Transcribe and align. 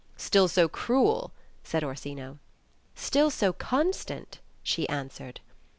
~ 0.13 0.17
"Still 0.17 0.47
so 0.47 0.67
cruel 0.67 1.31
?'* 0.67 1.31
said 1.63 1.83
Orsino. 1.83 2.39
"Still 2.95 3.29
so 3.29 3.53
constant," 3.53 4.39
she 4.63 4.89
answered. 4.89 5.41